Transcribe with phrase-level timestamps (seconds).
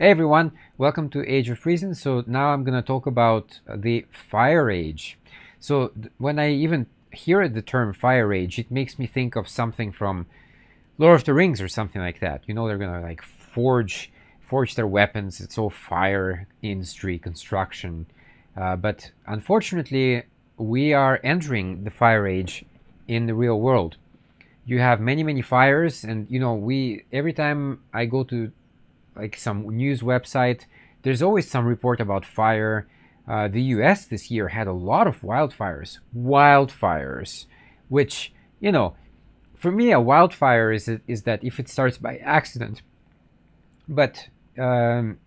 [0.00, 1.94] Hey everyone, welcome to Age of Reason.
[1.94, 5.18] So now I'm going to talk about the Fire Age.
[5.58, 9.92] So when I even hear the term Fire Age, it makes me think of something
[9.92, 10.24] from
[10.96, 12.40] Lord of the Rings or something like that.
[12.46, 14.10] You know, they're going to like forge
[14.40, 15.38] forge their weapons.
[15.38, 18.06] It's all fire industry construction.
[18.56, 20.22] Uh, but unfortunately,
[20.56, 22.64] we are entering the Fire Age
[23.06, 23.98] in the real world
[24.66, 28.52] you have many many fires and you know we every time i go to
[29.20, 30.60] like some news website.
[31.02, 32.86] There's always some report about fire.
[33.28, 37.46] Uh, the us this year had a lot of wildfires wildfires
[37.88, 38.96] which you know
[39.60, 42.80] for me a wildfire is is that if it starts by accident.
[43.86, 44.28] But
[44.58, 45.18] um,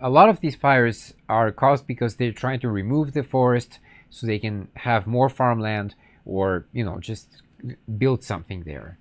[0.00, 4.26] a lot of these fires are caused because they're trying to remove the forest so
[4.26, 7.42] they can have more farmland or you know just
[7.98, 8.98] build something there.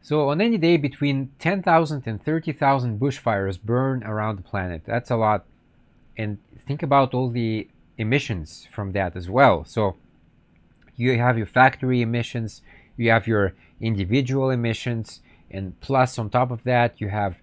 [0.00, 4.82] So on any day between 10,000 and 30,000 bushfires burn around the planet.
[4.86, 5.44] That's a lot.
[6.16, 7.68] And think about all the
[7.98, 9.64] emissions from that as well.
[9.64, 9.96] So
[10.96, 12.62] you have your factory emissions,
[12.96, 17.38] you have your individual emissions, and plus on top of that you have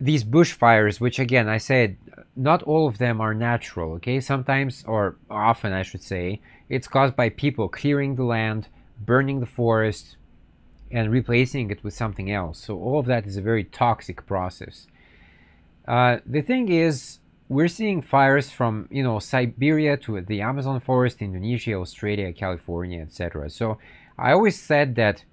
[0.00, 1.96] these bushfires, which again I said
[2.34, 3.92] not all of them are natural.
[3.94, 8.68] Okay, sometimes or often I should say it's caused by people clearing the land
[9.04, 10.16] burning the forest
[10.90, 12.58] and replacing it with something else.
[12.58, 14.86] So all of that is a very toxic process.
[15.86, 21.20] Uh, the thing is, we're seeing fires from you know Siberia to the Amazon forest,
[21.20, 23.50] Indonesia, Australia, California, etc.
[23.50, 23.78] So
[24.18, 25.24] I always said that,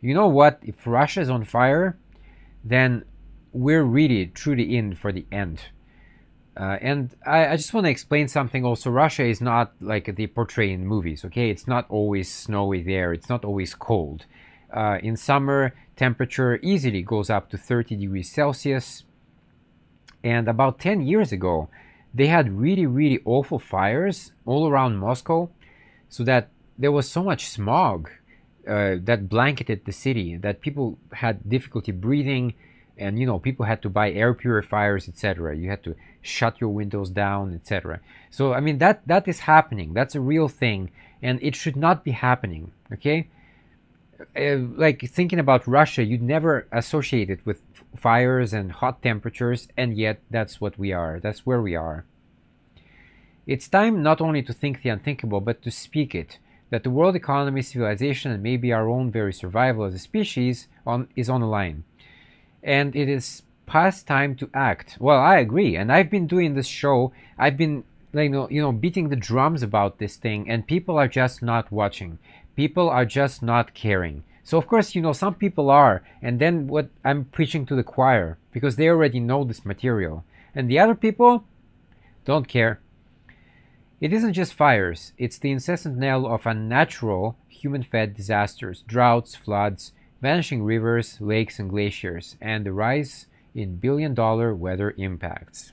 [0.00, 1.98] you know what, if Russia is on fire,
[2.64, 3.04] then
[3.52, 5.60] we're really truly in for the end.
[6.58, 8.90] Uh, and I, I just want to explain something also.
[8.90, 11.50] Russia is not like they portray in movies, okay?
[11.50, 14.26] It's not always snowy there, it's not always cold.
[14.72, 19.04] Uh, in summer, temperature easily goes up to 30 degrees Celsius.
[20.22, 21.68] And about 10 years ago,
[22.14, 25.50] they had really, really awful fires all around Moscow,
[26.08, 28.10] so that there was so much smog
[28.68, 32.54] uh, that blanketed the city that people had difficulty breathing
[32.98, 36.70] and you know people had to buy air purifiers etc you had to shut your
[36.70, 39.94] windows down etc so i mean that that is happening.
[39.94, 40.90] That's a real thing
[41.22, 43.28] and it should not be happening okay
[44.36, 47.62] uh, like thinking about russia you'd never associate it with
[47.96, 52.04] fires and hot temperatures and yet that's what we are that's where we are
[53.46, 56.38] it's time not only to think the unthinkable but to speak it
[56.70, 61.08] that the world economy civilization and maybe our own very survival as a species on,
[61.16, 61.82] is on the line
[62.62, 64.96] and it is past time to act.
[64.98, 67.12] Well, I agree, and I've been doing this show.
[67.38, 71.42] I've been know, you know, beating the drums about this thing, and people are just
[71.42, 72.18] not watching.
[72.58, 74.24] People are just not caring.
[74.42, 77.84] So of course, you know, some people are, and then what I'm preaching to the
[77.84, 80.24] choir because they already know this material,
[80.56, 81.44] and the other people
[82.24, 82.80] don't care.
[84.00, 90.64] It isn't just fires; it's the incessant knell of unnatural, human-fed disasters, droughts, floods, vanishing
[90.64, 95.72] rivers, lakes, and glaciers, and the rise in billion dollar weather impacts.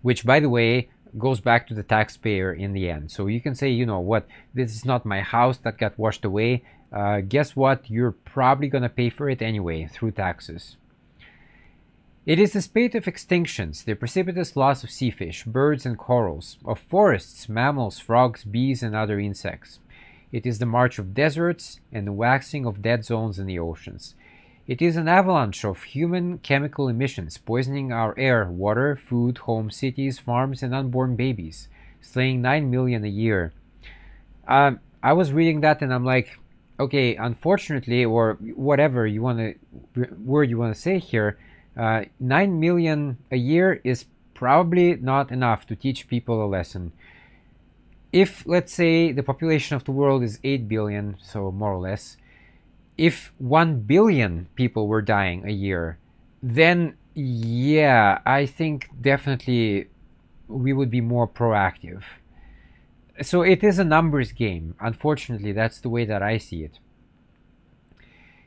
[0.00, 3.10] Which, by the way, goes back to the taxpayer in the end.
[3.10, 6.24] So you can say, you know what, this is not my house that got washed
[6.24, 6.62] away.
[6.92, 7.90] Uh, guess what?
[7.90, 10.76] You're probably going to pay for it anyway through taxes.
[12.24, 16.56] It is the spate of extinctions, the precipitous loss of sea fish, birds, and corals,
[16.64, 19.80] of forests, mammals, frogs, bees, and other insects.
[20.30, 24.14] It is the march of deserts and the waxing of dead zones in the oceans.
[24.66, 30.20] It is an avalanche of human chemical emissions poisoning our air, water, food, homes, cities,
[30.20, 31.68] farms, and unborn babies,
[32.00, 33.52] slaying 9 million a year.
[34.46, 36.38] Um, I was reading that and I'm like,
[36.78, 39.38] okay, unfortunately, or whatever you want
[39.94, 41.38] to word you want to say here,
[41.76, 46.92] uh, 9 million a year is probably not enough to teach people a lesson
[48.12, 52.16] if let's say the population of the world is 8 billion so more or less
[52.96, 55.98] if 1 billion people were dying a year
[56.42, 59.88] then yeah i think definitely
[60.52, 62.02] we would be more proactive.
[63.20, 64.74] So it is a numbers game.
[64.80, 66.78] Unfortunately that's the way that i see it.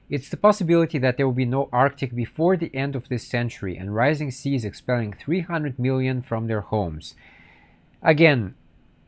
[0.07, 3.75] It's the possibility that there will be no Arctic before the end of this century
[3.75, 7.15] and rising seas expelling 300 million from their homes.
[8.03, 8.53] Again,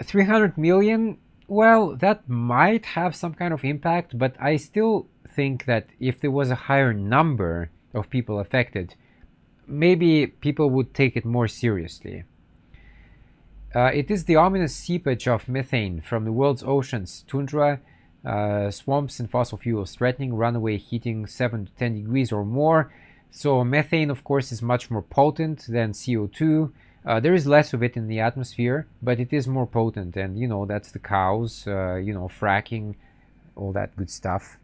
[0.03, 5.05] 300 million, well, that might have some kind of impact, but I still
[5.37, 8.95] think that if there was a higher number of people affected,
[9.67, 12.23] maybe people would take it more seriously.
[13.75, 17.79] Uh, it is the ominous seepage of methane from the world's oceans, tundra,
[18.25, 22.91] uh, swamps, and fossil fuels, threatening runaway heating 7 to 10 degrees or more,
[23.29, 26.71] So methane, of course, is much more potent than CO2.
[27.05, 30.39] Uh, there is less of it in the atmosphere, but it is more potent, and
[30.41, 32.95] you know that's the cows, uh, you know, fracking,
[33.55, 34.57] all that good stuff.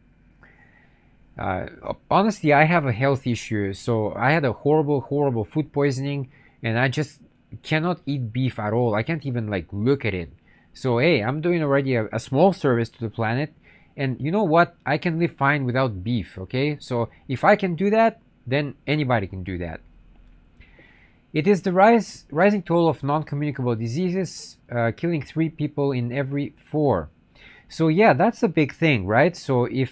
[1.38, 1.66] Uh,
[2.12, 6.30] honestly, I have a health issue, so I had a horrible, horrible food poisoning,
[6.62, 7.20] and I just
[7.64, 8.96] cannot eat beef at all.
[8.96, 10.30] I can't even like look at it.
[10.74, 13.54] So hey, I'm doing already a, a small service to the planet,
[13.98, 14.76] and you know what?
[14.86, 16.38] I can live fine without beef.
[16.38, 19.82] Okay, so if I can do that, then anybody can do that.
[21.34, 26.54] It is the rise, rising toll of non-communicable diseases, uh, killing three people in every
[26.70, 27.10] four.
[27.70, 29.36] So yeah, that's a big thing, right?
[29.36, 29.92] So if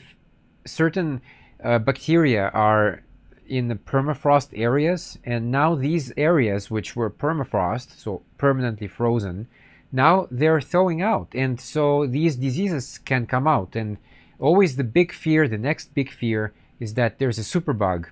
[0.65, 1.21] certain
[1.63, 3.03] uh, bacteria are
[3.47, 9.47] in the permafrost areas, and now these areas which were permafrost, so permanently frozen,
[9.91, 13.75] now they're thawing out, and so these diseases can come out.
[13.75, 13.97] And
[14.39, 18.05] always the big fear, the next big fear, is that there's a superbug,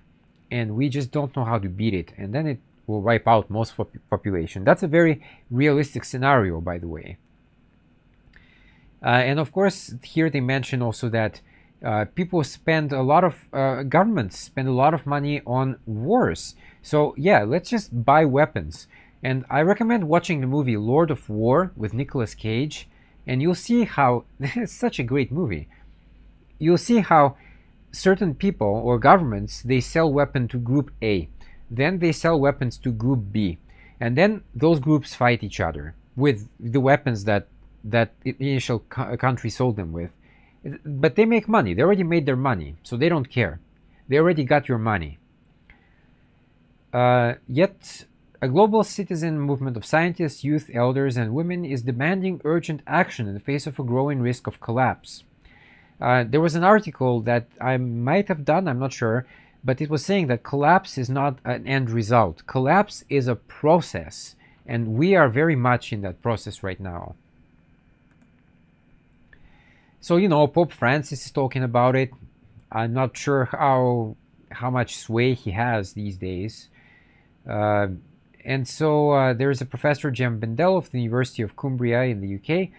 [0.51, 3.49] and we just don't know how to beat it, and then it will wipe out
[3.49, 3.75] most
[4.09, 4.63] population.
[4.65, 7.17] That's a very realistic scenario, by the way.
[9.01, 11.39] Uh, and of course, here they mention also that
[11.83, 16.55] uh, people spend a lot of uh, governments spend a lot of money on wars.
[16.81, 18.87] So yeah, let's just buy weapons.
[19.23, 22.87] And I recommend watching the movie Lord of War with Nicolas Cage,
[23.27, 25.67] and you'll see how it's such a great movie.
[26.57, 27.37] You'll see how
[27.91, 31.29] certain people or governments they sell weapon to Group A
[31.69, 33.59] then they sell weapons to Group B,
[33.99, 37.47] and then those groups fight each other with the weapons that
[37.83, 40.11] that initial co- country sold them with.
[40.63, 41.73] But they make money.
[41.73, 43.59] They already made their money, so they don't care.
[44.07, 45.17] They already got your money.
[46.91, 48.05] Uh, yet,
[48.41, 53.33] a global citizen movement of scientists, youth, elders, and women is demanding urgent action in
[53.33, 55.23] the face of a growing risk of collapse.
[56.01, 59.25] Uh, there was an article that I might have done, I'm not sure,
[59.63, 62.43] but it was saying that collapse is not an end result.
[62.47, 64.35] Collapse is a process,
[64.65, 67.15] and we are very much in that process right now.
[70.01, 72.11] So, you know, Pope Francis is talking about it.
[72.71, 74.15] I'm not sure how
[74.51, 76.69] how much sway he has these days.
[77.47, 77.87] Uh,
[78.43, 82.35] and so uh, there's a professor, Jem Bendell of the University of Cumbria in the
[82.35, 82.69] UK,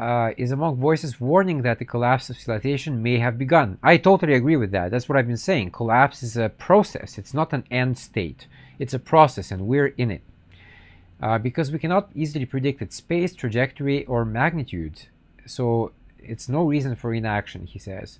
[0.00, 3.78] uh, is among voices warning that the collapse of civilization may have begun.
[3.82, 4.90] I totally agree with that.
[4.90, 5.72] That's what I've been saying.
[5.72, 8.46] Collapse is a process, it's not an end state.
[8.78, 10.22] It's a process, and we're in it.
[11.20, 15.06] Uh, because we cannot easily predict its space, trajectory, or magnitude.
[15.46, 15.90] So
[16.22, 18.18] it's no reason for inaction, he says.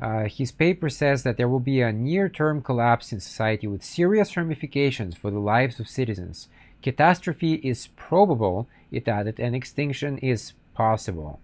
[0.00, 3.84] Uh, his paper says that there will be a near term collapse in society with
[3.84, 6.48] serious ramifications for the lives of citizens.
[6.82, 11.38] Catastrophe is probable, it added, and extinction is possible.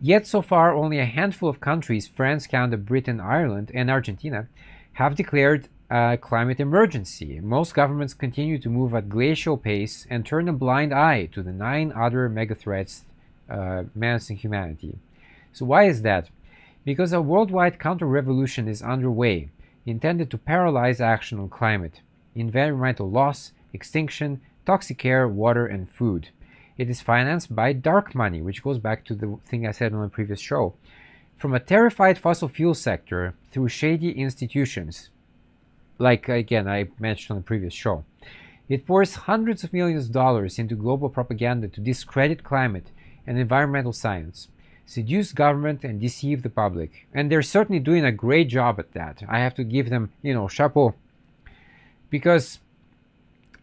[0.00, 4.48] Yet so far, only a handful of countries, France, Canada, Britain, Ireland, and Argentina,
[4.94, 7.40] have declared a climate emergency.
[7.40, 11.52] Most governments continue to move at glacial pace and turn a blind eye to the
[11.52, 13.02] nine other megathreats
[13.48, 14.98] uh, menacing humanity.
[15.52, 16.28] So why is that?
[16.84, 19.50] Because a worldwide counter-revolution is underway,
[19.86, 22.00] intended to paralyze action on climate,
[22.34, 26.28] environmental loss, extinction, toxic air, water, and food.
[26.76, 30.02] It is financed by dark money, which goes back to the thing I said on
[30.02, 30.74] the previous show.
[31.36, 35.10] From a terrified fossil fuel sector through shady institutions,
[35.98, 38.04] like again I mentioned on the previous show.
[38.68, 42.90] It pours hundreds of millions of dollars into global propaganda to discredit climate
[43.26, 44.48] and environmental science,
[44.86, 47.06] seduce government, and deceive the public.
[47.12, 49.22] And they're certainly doing a great job at that.
[49.28, 50.94] I have to give them, you know, chapeau.
[52.10, 52.60] Because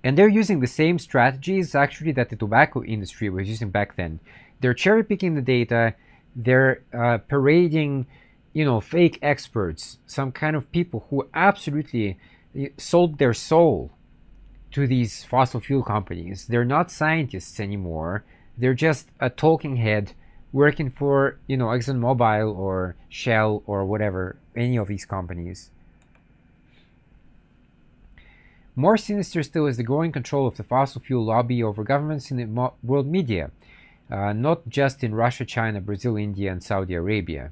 [0.03, 4.19] and they're using the same strategies actually that the tobacco industry was using back then.
[4.59, 5.95] They're cherry picking the data,
[6.35, 8.07] they're uh, parading,
[8.53, 12.17] you know, fake experts, some kind of people who absolutely
[12.55, 13.91] eh, sold their soul
[14.71, 16.47] to these fossil fuel companies.
[16.47, 18.23] They're not scientists anymore.
[18.61, 20.13] They're just a talking head
[20.53, 25.71] working for, you know, ExxonMobil or Shell or whatever, any of these companies.
[28.75, 32.37] More sinister still is the growing control of the fossil fuel lobby over governments in
[32.37, 33.49] the world media,
[34.11, 37.51] uh, not just in Russia, China, Brazil, India, and Saudi Arabia.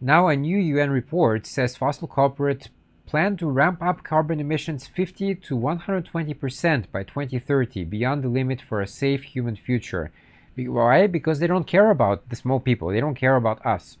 [0.00, 2.70] Now, a new UN report says fossil corporate
[3.08, 8.82] plan to ramp up carbon emissions 50 to 120% by 2030, beyond the limit for
[8.82, 10.12] a safe human future.
[10.56, 11.06] Why?
[11.06, 13.96] Because they don't care about the small people, they don't care about us.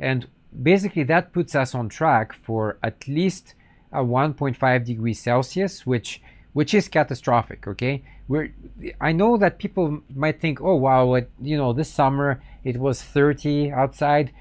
[0.00, 0.26] And
[0.62, 3.54] basically, that puts us on track for at least
[3.92, 6.20] a 1.5 degrees Celsius, which
[6.54, 7.66] which is catastrophic.
[7.66, 8.54] Okay, we're
[9.00, 13.72] I know that people might think, oh wow, you know, this summer it was 30
[13.72, 14.32] outside.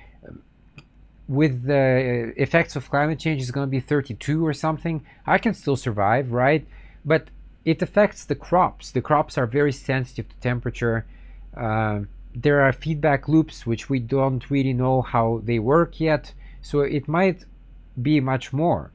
[1.28, 5.54] With the effects of climate change is going to be 32 or something, I can
[5.54, 6.66] still survive, right?
[7.06, 7.30] But
[7.66, 8.92] it affects the crops.
[8.92, 11.06] The crops are very sensitive to temperature.
[11.56, 12.02] Uh,
[12.36, 17.08] there are feedback loops which we don't really know how they work yet, so it
[17.08, 17.46] might
[18.02, 18.92] be much more.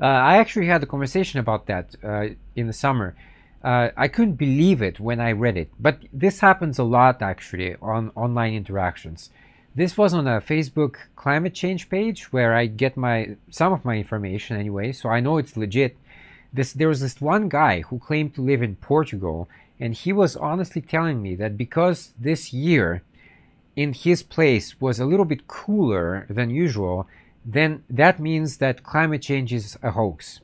[0.00, 3.16] Uh, I actually had a conversation about that uh, in the summer.
[3.62, 7.76] Uh, I couldn't believe it when I read it, but this happens a lot actually
[7.80, 9.30] on online interactions.
[9.76, 13.96] This was on a Facebook climate change page where I get my some of my
[13.96, 15.96] information anyway, so I know it's legit.
[16.52, 19.48] This there was this one guy who claimed to live in Portugal,
[19.80, 23.02] and he was honestly telling me that because this year
[23.74, 27.08] in his place was a little bit cooler than usual,
[27.44, 30.40] then that means that climate change is a hoax.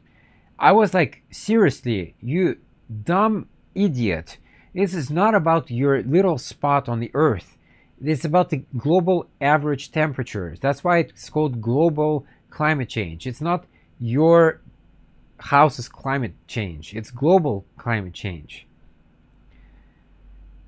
[0.58, 2.58] I was like, seriously, you
[3.04, 3.46] dumb
[3.76, 4.38] idiot.
[4.74, 7.56] This is not about your little spot on the earth.
[8.02, 10.58] It's about the global average temperatures.
[10.60, 13.26] That's why it's called global climate change.
[13.26, 13.66] It's not
[13.98, 14.60] your
[15.38, 18.66] house's climate change, it's global climate change.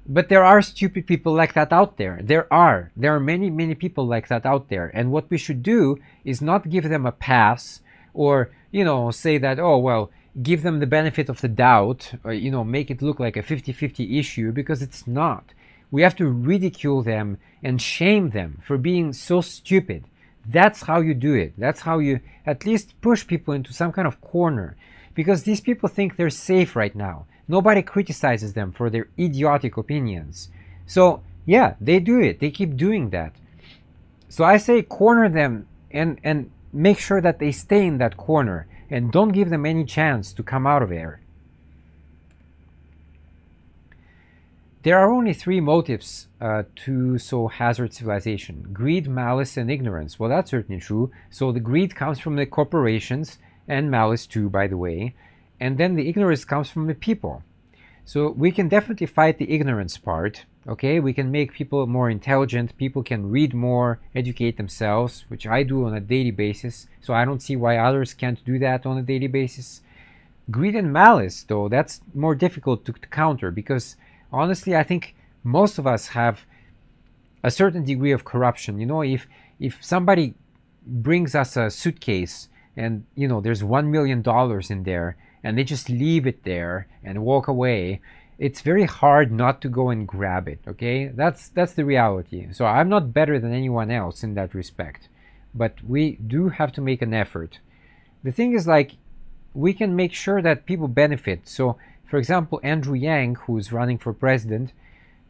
[0.04, 2.18] But there are stupid people like that out there.
[2.22, 2.90] There are.
[2.96, 4.90] There are many, many people like that out there.
[4.92, 7.80] And what we should do is not give them a pass
[8.12, 10.10] or, you know, say that, oh, well,
[10.42, 13.42] give them the benefit of the doubt or, you know, make it look like a
[13.42, 15.54] 50 50 issue because it's not.
[15.92, 20.06] We have to ridicule them and shame them for being so stupid.
[20.44, 21.52] That's how you do it.
[21.56, 24.74] That's how you at least push people into some kind of corner
[25.14, 27.26] because these people think they're safe right now.
[27.46, 30.48] Nobody criticizes them for their idiotic opinions.
[30.86, 32.40] So, yeah, they do it.
[32.40, 33.34] They keep doing that.
[34.28, 38.66] So I say corner them and, and make sure that they stay in that corner
[38.90, 41.20] and don't give them any chance to come out of there.
[44.82, 50.18] There are only three motives uh, to so hazard civilization greed, malice, and ignorance.
[50.18, 51.10] Well, that's certainly true.
[51.30, 55.14] So the greed comes from the corporations, and malice too, by the way
[55.62, 57.44] and then the ignorance comes from the people.
[58.04, 60.44] So we can definitely fight the ignorance part.
[60.66, 62.76] Okay, we can make people more intelligent.
[62.76, 66.88] People can read more, educate themselves, which I do on a daily basis.
[67.00, 69.82] So I don't see why others can't do that on a daily basis.
[70.50, 73.94] Greed and malice, though, that's more difficult to, to counter because
[74.32, 76.44] honestly, I think most of us have
[77.42, 78.78] a certain degree of corruption.
[78.78, 79.26] You know, if
[79.60, 80.34] if somebody
[80.86, 85.64] brings us a suitcase and you know there's one million dollars in there and they
[85.64, 88.00] just leave it there and walk away
[88.38, 91.06] it's very hard not to go and grab it okay?
[91.06, 92.48] That's that's the reality.
[92.52, 95.08] So i'm not better than anyone else in that respect
[95.54, 97.58] but we do have to make an effort.
[98.24, 98.92] The thing is like
[99.54, 101.46] we can make sure that people benefit.
[101.46, 101.76] So
[102.12, 104.66] for example andrew yang who's running for president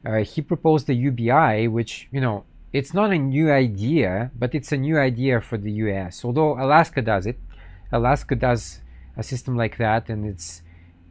[0.04, 4.72] uh, he proposed the ubi which you know it's not a new idea but it's
[4.72, 7.38] a new idea for the us although alaska does it
[7.92, 8.82] alaska does
[9.16, 10.62] a system like that, and it's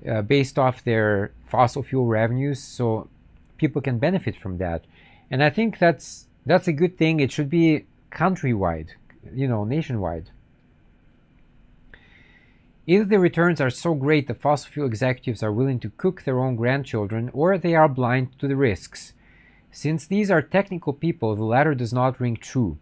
[0.09, 3.07] uh, based off their fossil fuel revenues, so
[3.57, 4.85] people can benefit from that.
[5.29, 7.19] And I think that's that's a good thing.
[7.19, 8.89] It should be countrywide,
[9.33, 10.29] you know, nationwide.
[12.91, 16.41] Either the returns are so great the fossil fuel executives are willing to cook their
[16.41, 19.13] own grandchildren, or they are blind to the risks.
[19.71, 22.77] Since these are technical people, the latter does not ring true.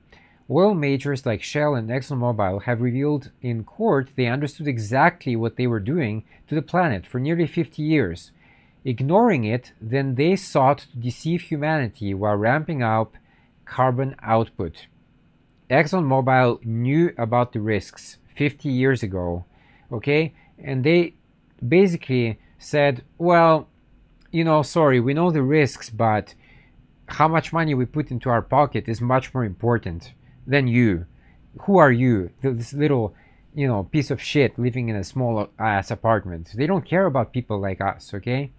[0.49, 5.67] Oil majors like Shell and ExxonMobil have revealed in court they understood exactly what they
[5.67, 8.31] were doing to the planet for nearly 50 years.
[8.83, 13.15] Ignoring it, then they sought to deceive humanity while ramping up
[13.65, 14.87] carbon output.
[15.69, 19.45] ExxonMobil knew about the risks 50 years ago,
[19.91, 20.33] okay?
[20.57, 21.13] And they
[21.67, 23.67] basically said, well,
[24.31, 26.33] you know, sorry, we know the risks, but
[27.07, 30.13] how much money we put into our pocket is much more important
[30.45, 31.05] than you.
[31.61, 32.31] Who are you?
[32.41, 33.15] This little,
[33.55, 36.51] you know, piece of shit living in a small ass apartment.
[36.55, 38.51] They don't care about people like us, okay?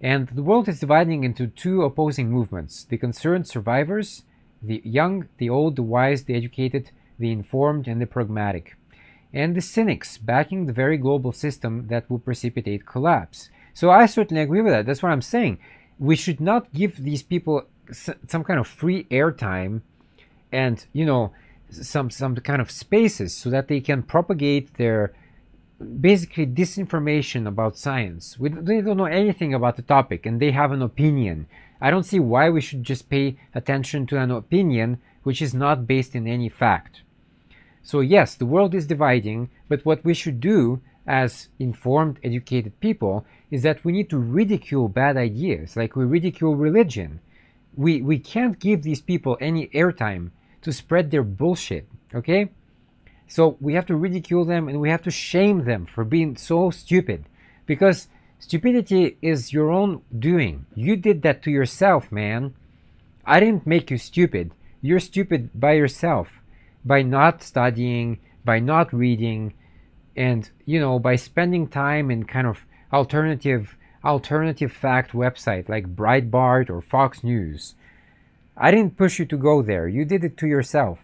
[0.00, 4.24] And the world is dividing into two opposing movements the concerned survivors,
[4.60, 8.76] the young, the old, the wise, the educated, the informed, and the pragmatic,
[9.32, 13.48] and the cynics backing the very global system that will precipitate collapse.
[13.74, 14.86] So I certainly agree with that.
[14.86, 15.58] That's what I'm saying.
[15.98, 19.82] We should not give these people some kind of free airtime
[20.50, 21.32] and you know
[21.70, 25.14] some some kind of spaces so that they can propagate their
[26.00, 28.38] basically disinformation about science.
[28.38, 31.46] We, they don't know anything about the topic and they have an opinion.
[31.80, 35.86] I don't see why we should just pay attention to an opinion which is not
[35.86, 37.02] based in any fact.
[37.82, 43.26] So, yes, the world is dividing, but what we should do as informed, educated people
[43.50, 47.20] is that we need to ridicule bad ideas, like we ridicule religion
[47.74, 52.50] We, we can't give these people any airtime to spread their bullshit, okay?
[53.26, 56.70] So we have to ridicule them and we have to shame them for being so
[56.70, 57.24] stupid
[57.64, 58.08] because
[58.38, 60.66] stupidity is your own doing.
[60.74, 62.54] You did that to yourself, man.
[63.24, 64.52] I didn't make you stupid.
[64.82, 66.41] You're stupid by yourself
[66.84, 69.54] by not studying, by not reading,
[70.16, 72.58] and you know, by spending time in kind of
[72.92, 77.74] alternative alternative fact website like Breitbart or Fox News.
[78.56, 79.88] I didn't push you to go there.
[79.88, 80.98] You did it to yourself.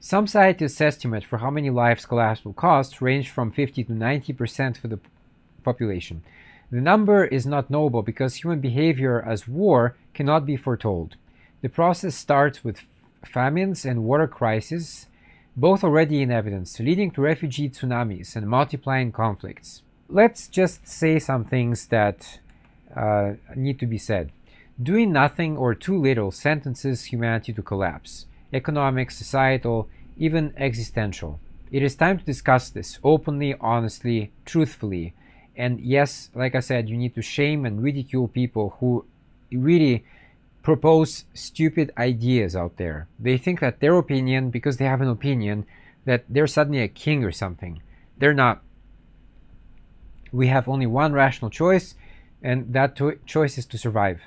[0.00, 4.76] Some scientists estimate for how many lives collapse will cost range from 50 to 90%
[4.76, 5.00] for the
[5.64, 6.22] population.
[6.70, 11.16] The number is not knowable because human behavior as war cannot be foretold.
[11.62, 12.82] The process starts with
[13.24, 15.06] famines and water crises,
[15.56, 19.82] both already in evidence, leading to refugee tsunamis and multiplying conflicts.
[20.08, 22.38] Let's just say some things that
[22.96, 24.32] uh, need to be said.
[24.80, 31.38] Doing nothing or too little sentences humanity to collapse economic, societal, even existential.
[31.70, 35.12] It is time to discuss this openly, honestly, truthfully.
[35.56, 39.04] And yes, like I said, you need to shame and ridicule people who
[39.52, 40.04] really
[40.68, 43.08] propose stupid ideas out there.
[43.18, 45.66] They think that their opinion, because they have an opinion,
[46.04, 47.82] that they're suddenly a king or something.
[48.18, 48.62] They're not.
[50.30, 51.94] We have only one rational choice,
[52.42, 54.20] and that choice is to survive.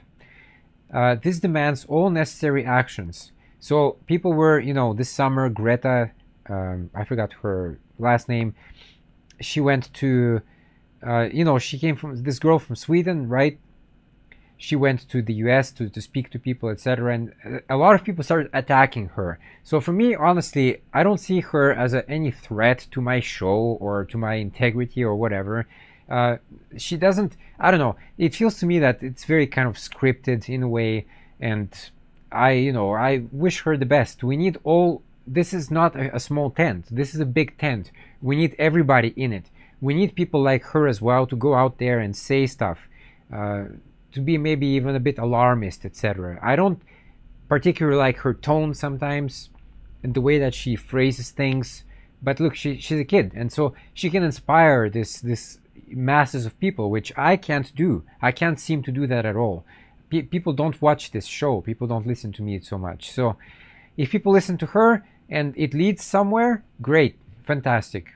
[0.93, 3.31] Uh, this demands all necessary actions
[3.62, 6.10] so people were, you know, this summer, Greta,
[6.50, 8.55] um, I forgot her last name,
[9.39, 10.41] she went to,
[11.05, 13.60] uh, you know, she came from this girl from Sweden, right?
[14.62, 17.15] She went to the US to, to speak to people, etc.
[17.15, 19.39] And a lot of people started attacking her.
[19.63, 23.58] So for me, honestly, I don't see her as a, any threat to my show
[23.82, 25.68] or to my integrity or whatever.
[26.08, 26.38] Uh,
[26.77, 30.48] she doesn't, I don't know, it feels to me that it's very kind of scripted
[30.48, 31.08] in a way
[31.39, 31.70] and
[32.32, 34.24] I, you know, I wish her the best.
[34.24, 35.01] We need all.
[35.25, 36.86] This is not a, a, small tent.
[36.91, 37.91] This is a big tent.
[38.21, 39.45] We need everybody in it.
[39.82, 42.88] We need people like her as well to go out there and say stuff,
[43.34, 43.63] uh,
[44.13, 46.39] to be maybe even a bit alarmist, etc.
[46.41, 46.82] I don't
[47.47, 49.50] particularly like her tone sometimes,
[50.04, 51.84] and the way that she phrases things.
[52.21, 56.60] But look, she, she's a kid, and so she can inspire this this masses of
[56.60, 58.04] people, which I can't do.
[58.21, 59.65] I can't seem to do that at all
[60.12, 61.62] pe- people don't watch this show.
[61.62, 63.12] People don't listen to me so much.
[63.12, 63.38] So
[63.97, 68.13] if people listen to her and it leads somewhere, great, fantastic.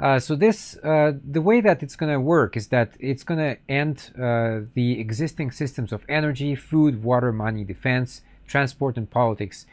[0.00, 3.40] Uh, so this, uh, the way that it's going to work is that it's going
[3.40, 9.66] to end uh, the existing systems of energy, food, water, money, defense, transport, and politics.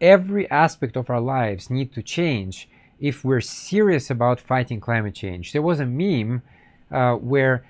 [0.00, 5.52] Every aspect of our lives need to change if we're serious about fighting climate change.
[5.52, 6.42] There was a meme
[6.90, 7.64] uh, where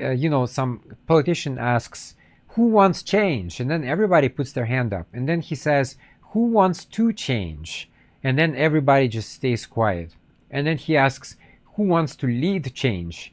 [0.00, 2.14] uh, you know, some politician asks,
[2.48, 3.60] who wants change?
[3.60, 5.06] And then everybody puts their hand up.
[5.12, 5.96] And then he says,
[6.32, 7.88] who wants to change?
[8.22, 10.14] And then everybody just stays quiet.
[10.50, 11.36] And then he asks,
[11.76, 13.32] who wants to lead change?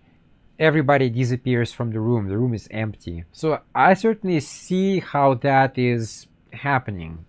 [0.60, 2.28] Everybody disappears from the room.
[2.28, 3.26] The room is empty.
[3.32, 7.26] So I certainly see how that is happening.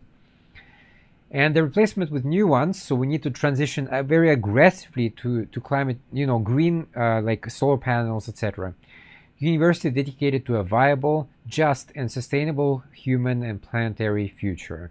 [1.31, 5.46] And the replacement with new ones, so we need to transition uh, very aggressively to,
[5.46, 8.74] to climate, you know, green, uh, like solar panels, etc
[9.38, 14.90] university dedicated to a viable, just, and sustainable human and planetary future.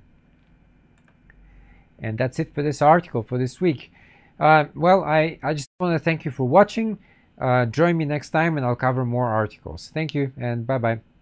[1.99, 3.91] And that's it for this article for this week.
[4.39, 6.97] Uh, well, I, I just want to thank you for watching.
[7.39, 9.91] Uh, join me next time and I'll cover more articles.
[9.93, 11.12] Thank you and bye bye.